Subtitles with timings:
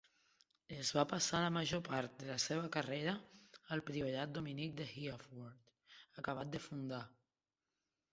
[0.75, 3.13] Es va passar la major part de la seva carrera
[3.75, 5.69] al priorat dominic de Hereford,
[6.23, 7.03] acabat de fundar.